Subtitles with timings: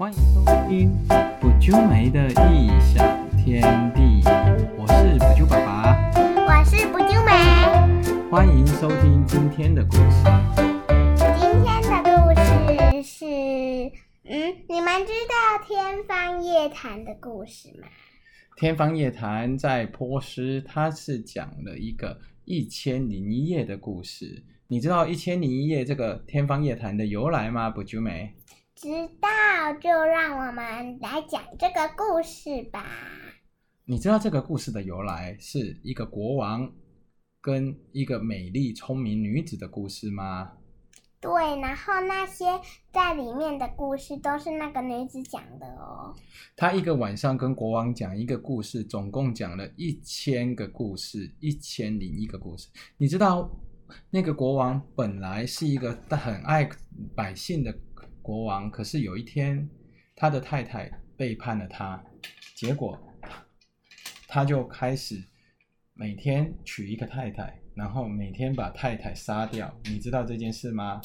[0.00, 0.96] 欢迎收听
[1.38, 3.04] 不啾梅的异想
[3.36, 3.60] 天
[3.92, 4.22] 地，
[4.78, 8.30] 我是不啾爸爸，我是不啾梅。
[8.30, 10.24] 欢迎收听今天的故事。
[11.38, 13.26] 今天的故事是，
[14.24, 17.86] 嗯，你们知道天方夜谭的故事吗？
[18.56, 24.42] 天方夜谭在波斯，它是讲了一个一千零一夜的故事。
[24.66, 27.68] 你知道一千零一夜这个天方夜谭的由来吗？
[27.68, 28.32] 不啾梅？
[28.80, 28.88] 知
[29.20, 32.82] 道，就让我们来讲这个故事吧。
[33.84, 36.72] 你知道这个故事的由来是一个国王
[37.42, 40.52] 跟一个美丽聪明女子的故事吗？
[41.20, 42.46] 对，然后那些
[42.90, 46.16] 在里面的故事都是那个女子讲的哦。
[46.56, 52.66] 她一个晚上跟国王讲一个故事，总共讲了一千个故事，一千零一个故事。
[52.96, 53.50] 你知道
[54.08, 56.66] 那个国王本来是一个很爱
[57.14, 57.78] 百姓的
[58.30, 59.68] 国王，可是有一天
[60.14, 62.00] 他的太太背叛了他，
[62.54, 62.96] 结果
[64.28, 65.20] 他就开始
[65.94, 69.76] 每天娶一个太太，然后每天把太太杀掉。
[69.86, 71.00] 你知道这件事吗？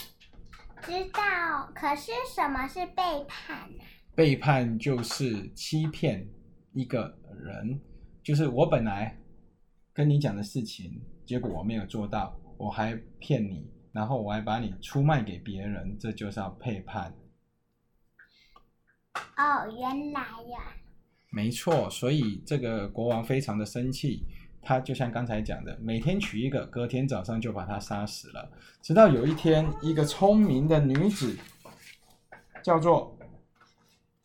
[0.84, 3.84] 知道，可是什么是背叛呢？
[4.14, 6.30] 背叛就是欺骗
[6.74, 7.82] 一个人，
[8.22, 9.18] 就是我本来
[9.92, 17.12] 跟你讲的事情，结果我没有做到，我还骗你，然后我还把你出卖给别人，这就是要背叛。
[19.38, 20.60] 哦，原来呀。
[21.30, 24.24] 没错，所以这个国王非常的生气，
[24.62, 28.50] 他就像刚才讲的，每天娶一个，隔天早上就把他杀死了。
[28.82, 31.38] 直到有一天，一个聪明的女子
[32.64, 33.18] 叫做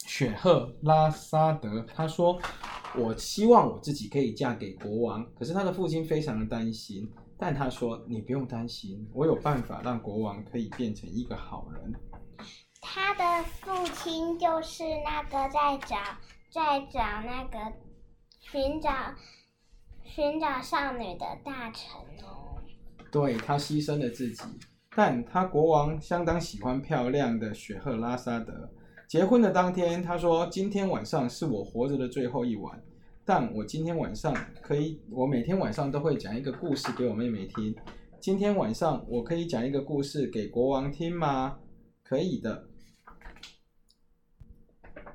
[0.07, 2.41] 雪赫拉沙德，她说
[2.97, 11.95] ：“我希望我自己可以嫁给国王。”可是她的父亲非常的担心，但他说：“你不用担心，我有办法让国王可以变成一个好人。”
[12.93, 15.97] 他的父亲就是那个在找。
[16.53, 17.73] 在找那个
[18.41, 18.91] 寻找
[20.03, 22.59] 寻找少女的大臣哦。
[23.13, 24.43] 对他牺牲了自己，
[24.97, 28.69] 但他国王相当喜欢漂亮的雪赫拉沙德。
[29.09, 32.83] 结婚的当天，他说：“今天晚上是我活着的最后一晚，
[33.25, 37.73] 但我今天晚上可以，我每天晚上都会讲一个故事给我妹妹听。
[38.19, 41.59] 今天晚上我可以讲一个故事给国王听吗？
[42.03, 42.67] 可以的。”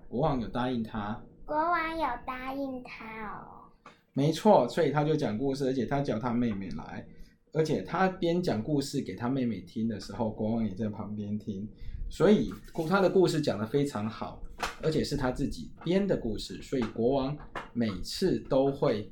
[0.08, 3.66] 国王有答应他，国王有答应他哦。
[4.14, 7.06] 没错，所以他就讲故事，而且他叫他妹妹来，
[7.54, 11.68] 而且他边讲故事给他妹妹听的时候，国王也在旁边听，
[12.10, 12.54] 所以
[12.88, 14.42] 他的故事讲得非常好，
[14.82, 17.38] 而且是他自己编的故事，所以国王
[17.74, 19.12] 每次都会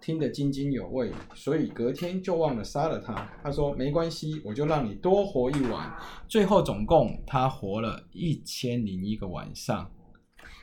[0.00, 3.30] 听得津津有味，所以隔天就忘了杀了他。
[3.42, 5.94] 他说没关系，我就让你多活一晚。
[6.26, 9.88] 最后总共他活了一千零一个晚上。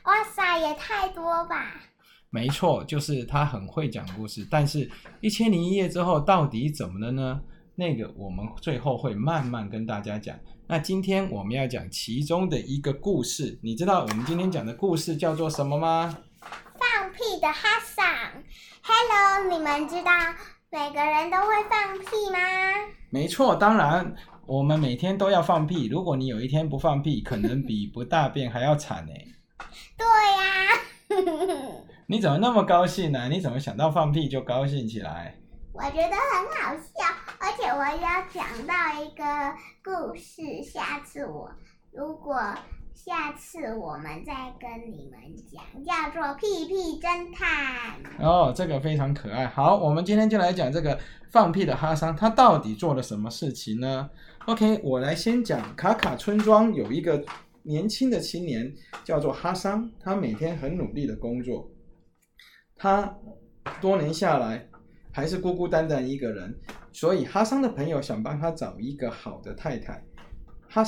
[0.08, 1.70] 哇塞，也太多吧！
[2.30, 7.38] 没错，就是他很会讲故事，但是一千零一夜之后到底怎么了呢？
[7.74, 10.34] 那个我们最后会慢慢跟大家讲。
[10.66, 16.16] 那今天我们要讲其中的一个故事，你知道我们今天讲的故事叫做什么吗？
[16.40, 18.06] 放屁的哈桑
[18.82, 20.10] ，Hello，你们知道
[20.70, 22.38] 每个人都会放屁吗？
[23.10, 24.14] 没错，当然
[24.46, 25.86] 我们每天都要放屁。
[25.86, 29.12] 如果你有一天不放屁，可能比不大便还要惨呢。
[29.96, 33.28] 对呀， 你怎么那么高兴呢？
[33.28, 35.34] 你怎么想到放屁就高兴起来？
[35.72, 37.04] 我觉得很好笑，
[37.38, 39.54] 而且我要讲到一个
[39.84, 40.62] 故事。
[40.62, 41.50] 下次我
[41.92, 42.36] 如果
[42.94, 48.02] 下次我们再跟你们讲，叫做《屁屁侦探》。
[48.24, 49.46] 哦，这个非常可爱。
[49.46, 50.98] 好，我们今天就来讲这个
[51.30, 54.10] 放屁的哈桑，他到底做了什么事情呢
[54.46, 57.24] ？OK，我来先讲卡卡村庄有一个。
[57.68, 58.74] 年轻的青年
[59.04, 61.70] 叫做哈桑，他每天很努力的工作。
[62.74, 63.14] 他
[63.78, 64.66] 多年下来
[65.12, 66.58] 还是孤孤单单一个人，
[66.92, 70.02] 所以哈桑的朋友想帮他找一个好的太太。
[70.66, 70.82] 哈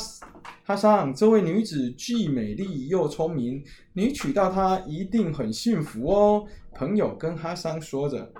[0.65, 3.63] 哈桑，这位女子既美丽又聪明，
[3.93, 6.47] 你娶到她一定很幸福哦。
[6.75, 8.33] 朋友跟哈桑说着，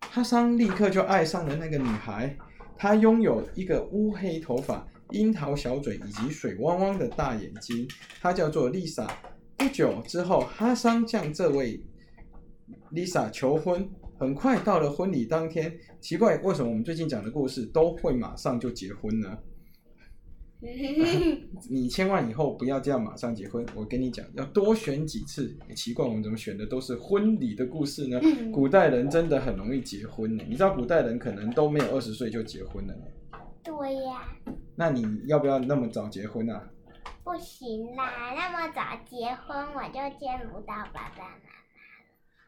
[0.00, 2.36] 哈桑立刻就爱上了那个女孩。
[2.76, 4.84] 她拥有一个乌黑头发。
[5.12, 7.86] 樱桃小嘴以及水汪汪的大眼睛，
[8.20, 9.06] 她叫做丽莎。
[9.56, 11.80] 不久之后，哈桑向这位
[12.90, 13.88] 丽莎求婚。
[14.18, 19.36] 很快到了婚礼当天，奇怪，为什么我们最近讲的故事都会马上就结婚呢？
[21.68, 25.52] 你千万以后不要这样马上结婚，我跟你讲，要多选几次。
[25.74, 28.20] 奇怪，我们怎么选的都是婚礼的故事呢？
[28.52, 30.44] 古代人真的很容易结婚呢。
[30.46, 33.02] 你知道古代人可能都没有二十岁就结婚了呢。
[33.62, 34.28] 对呀。
[34.76, 36.68] 那你要不要那么早结婚啊？
[37.24, 41.52] 不行啦，那么早结婚我就见不到爸爸妈妈。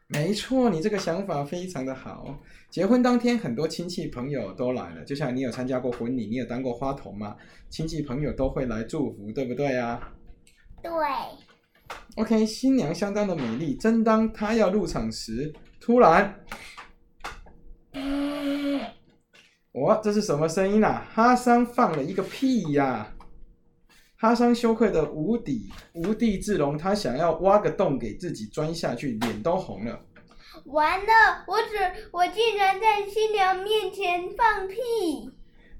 [0.07, 2.37] 没错，你这个想法非常的好。
[2.69, 7.35] 结婚当天，很多亲戚朋友都来了，就像你有参加过婚礼，你有当过花童吗？
[7.69, 10.11] 亲戚朋友都会来祝福，对不对啊
[10.83, 10.91] 对
[12.17, 13.75] ，？OK，新娘相当的美丽。
[13.75, 16.39] 正当她要入场时，突然，
[19.75, 21.05] 哇，这是什么声音啊？
[21.13, 23.13] 哈桑放了一个屁呀、
[24.15, 29.99] 哈桑羞愧的无底无地自容，他想要挖个洞给自己钻下去，脸都红了。
[30.67, 31.75] 完了，我只
[32.11, 35.29] 我竟然在新娘面前放屁。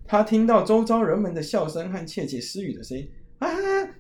[0.06, 3.10] 他听到周遭人们的笑声和窃窃私语的声音，
[3.40, 3.48] 啊，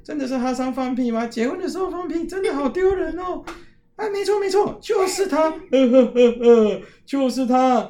[0.03, 1.25] 真的是哈桑放屁吗？
[1.25, 3.45] 结婚的时候放屁，真的好丢人哦！
[3.95, 7.89] 啊，没错没错，就是他， 呵呵呵呵，就是他。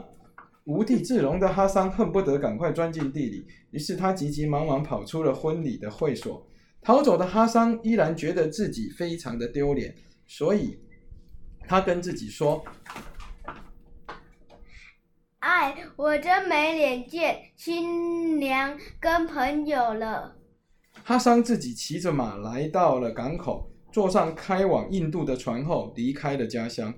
[0.66, 6.48] 无地自容的哈桑恨不得赶快钻进地里，于是他急急忙忙跑出了婚礼的会所。
[6.82, 9.96] 逃走的哈桑依然觉得自己非常的丢脸，
[10.28, 10.80] 所以
[11.68, 12.64] 他跟自己说
[15.40, 20.36] ：“哎，我真没脸见新娘跟朋友了。
[21.04, 26.92] 哈桑自己骑着马来到了港口，坐上开往印度的船后，离开了家乡。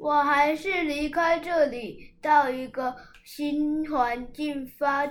[0.00, 5.06] 我还是离开这里，到一个新环境发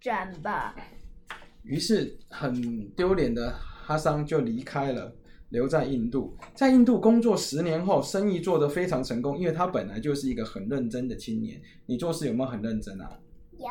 [0.00, 0.74] 展吧。
[1.62, 3.54] 于是，很丢脸的
[3.84, 5.14] 哈桑就离开了，
[5.50, 6.34] 留在印度。
[6.54, 11.60] 在印度工作十年后，生意做得非常成功，因为他本来就是一个很认真的青年。
[11.84, 13.20] 你做事有没有很认真啊？
[13.58, 13.68] 有，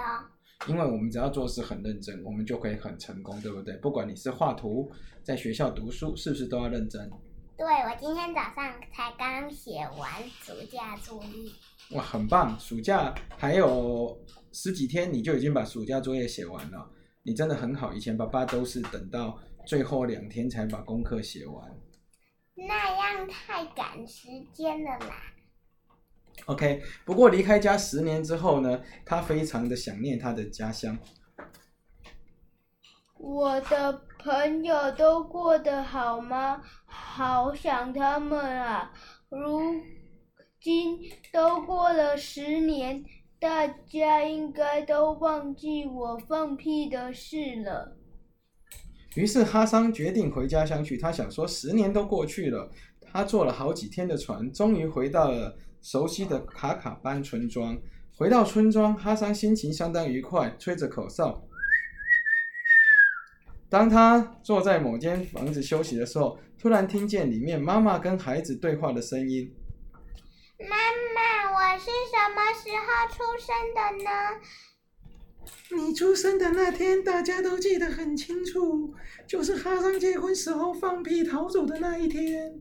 [0.71, 3.75] 因为我们只要做事很认真，我们就可以很成功，对不对？
[3.77, 4.91] 不管你是画图，
[5.23, 7.09] 在学校读书，是不是都要认真？
[7.59, 11.51] 对我今天早上才刚写完暑假作业。
[11.97, 12.57] 哇，很棒！
[12.57, 14.17] 暑假还有
[14.53, 16.89] 十几天，你就已经把暑假作业写完了，
[17.21, 17.91] 你真的很好。
[17.91, 21.69] 以前爸爸都是等到最后两天才把功课写完。
[22.55, 25.21] 那样太赶时间了啦。
[26.45, 30.97] OK，不过离开家十年之后呢，他非常的想念他的家乡。
[33.19, 36.61] 我的朋友都过得好吗？
[36.85, 38.93] 好想他们啊！
[39.27, 39.59] 如
[40.61, 40.97] 今
[41.33, 43.03] 都过了十年，
[43.37, 47.97] 大家应该都忘记我放屁的事了。
[49.15, 50.97] 于是哈桑决定回家乡去。
[50.97, 57.77] 他想说，十年都过去了，他坐了好几天的船，终于回到了熟悉的卡卡班村庄。
[58.17, 61.43] 回到村庄，哈桑心情相当愉快，吹着口哨。
[63.69, 69.53] 当他坐在某间房子休息的时候，突然听见里面妈妈跟孩子对话的声音。
[70.59, 70.75] 妈
[71.15, 74.09] 妈，我是什么时候出生的呢？
[75.71, 78.93] 你出生的那天，大家都记得很清楚，
[79.27, 82.59] 就是哈桑结婚时候放屁逃走的那一天。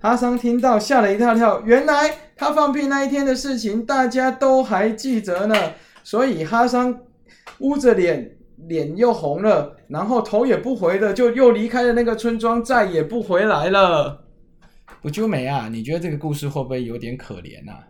[0.00, 5.54] 哈桑听到吓了一大跳，原来他放屁那一天的事情，大家都还记着呢。
[6.02, 7.00] 所以哈桑
[7.60, 8.36] 捂着脸，
[8.68, 14.24] 脸又红了，然后头也不回的就又离开了那个村庄，再也不回来了。
[15.00, 15.68] 不就美啊？
[15.68, 17.86] 你觉得这个故事会不会有点可怜啊？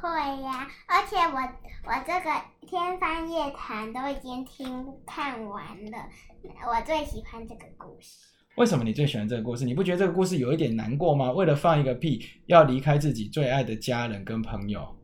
[0.00, 0.08] 会
[0.42, 1.38] 呀、而且我
[1.84, 2.30] 我这个
[2.68, 5.98] 《天方夜谭》都已经听看完了，
[6.68, 8.18] 我最喜欢这个故事。
[8.56, 9.64] 为什么你最喜欢这个故事？
[9.64, 11.32] 你不觉得这个故事有一点难过吗？
[11.32, 14.95] 为了放一个屁，要离开自己最爱的家人跟朋友。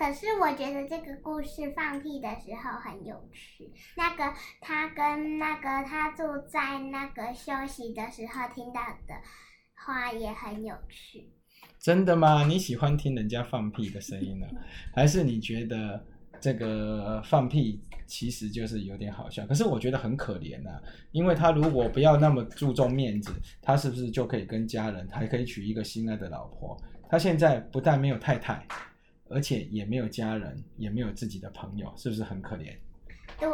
[0.00, 3.70] 可是我觉得这个故事放屁的时候很有趣。
[3.98, 9.14] 那个他跟那个他住在那个休息的时候听到的
[9.74, 11.30] 话也很有趣。
[11.78, 12.46] 真的吗？
[12.46, 14.46] 你喜欢听人家放屁的声音呢，
[14.96, 16.02] 还是你觉得
[16.40, 19.46] 这个放屁其实就是有点好笑？
[19.46, 20.80] 可是我觉得很可怜啊，
[21.12, 23.30] 因为他如果不要那么注重面子，
[23.60, 26.74] 他是不是就可以跟家人，还可以娶一个心爱的老婆？
[27.06, 28.66] 他现在不但没有太太，
[29.30, 32.76] 而且也没有家人，也没有自己的朋友，是不是很可怜？
[33.38, 33.48] 对，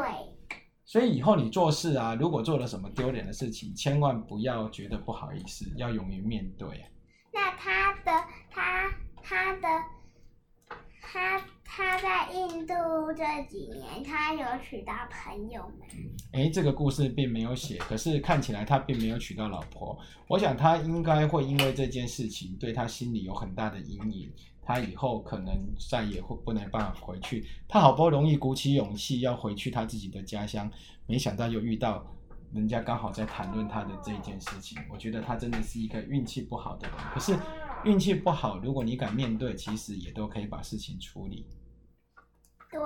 [0.84, 6.84] 所以以后你做事啊，如果做了什么丢脸的事情，千万不要觉得不好意思，要勇于面对。
[7.32, 8.90] 那他的他
[9.22, 9.68] 他的
[11.02, 11.38] 他
[11.76, 12.72] 他在印度
[13.14, 15.84] 这几年，他有娶到朋友吗？
[16.32, 19.94] 诶，这个故事并没有写，可是看起来他并没有娶到老婆。
[20.26, 25.54] 我想他应该会因为这件事情对他心里有很大的阴影，他以后可能
[25.90, 27.44] 再也会不能办法回去。
[27.68, 30.70] 他好不容易鼓起勇气要回去他自己的家乡，
[31.06, 32.02] 没想到又遇到
[32.54, 34.78] 人家刚好在谈论他的这件事情。
[34.90, 36.96] 我觉得他真的是一个运气不好的人。
[37.12, 37.36] 可是
[37.84, 41.44] 运气不好，如果你敢面对，其实也都可以把事情处理。
[42.70, 42.80] 对，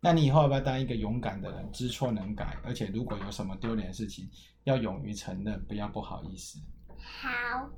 [0.00, 4.28] 那你以后要不要当一个勇敢的人，知错能改，而且如果有什么丢脸的事情，
[4.64, 6.58] 要勇于承认，不要不好意思。
[6.98, 7.68] 好，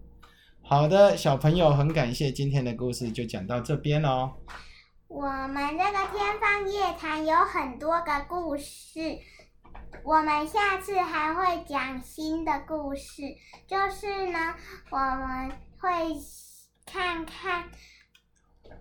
[0.62, 4.32] 好的，小朋友，很感谢今天的故事就讲到这边哦。
[5.08, 9.18] 我们这个天方夜谭有很多个故事，
[10.04, 13.22] 我们下次还会讲新的故事。
[13.66, 14.54] 就是呢，
[14.90, 16.16] 我们会
[16.86, 17.68] 看看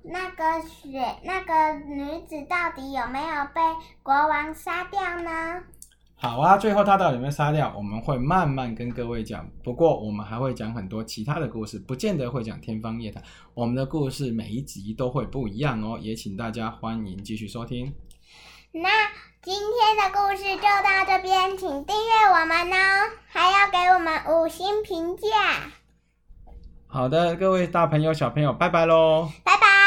[0.03, 3.61] 那个雪那个女子到底有没有被
[4.01, 5.61] 国王杀掉呢？
[6.21, 7.73] 好啊，最后她到底有没有杀掉？
[7.77, 9.49] 我们会慢慢跟各位讲。
[9.63, 13.23] 不过我们还会讲很多其他的故事，不见得会讲天方夜谭。
[13.53, 17.93] 我们的故事每一集都会不一样哦，也请大家欢迎继续收听。
[18.73, 18.89] 那
[19.41, 25.27] 今天的故事就到这边，请订阅我们哦，还要给我们五星评价。
[26.85, 29.29] 好的，各位大朋友、小朋友，拜拜喽！
[29.45, 29.78] 拜拜。